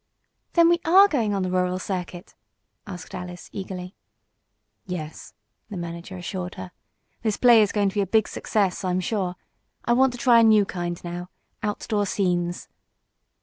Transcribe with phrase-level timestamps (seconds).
[0.53, 2.33] "Then we are going on the rural circuit?"
[2.87, 3.93] asked Alice, eagerly.
[4.87, 5.35] "Yes,"
[5.69, 6.71] the manager assured her.
[7.21, 9.35] "This play is going to be a big success, I'm sure.
[9.85, 11.29] I want to try a new kind now
[11.61, 12.67] outdoor scenes."